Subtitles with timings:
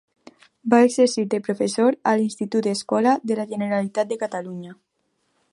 [0.73, 4.79] Va exercir de professor a l'Institut-Escola de la Generalitat de Catalunya.